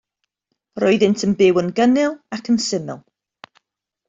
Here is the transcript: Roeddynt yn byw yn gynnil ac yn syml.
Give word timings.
Roeddynt 0.83 1.25
yn 1.27 1.35
byw 1.41 1.61
yn 1.63 1.69
gynnil 1.81 2.17
ac 2.39 2.51
yn 2.55 2.59
syml. 2.69 3.05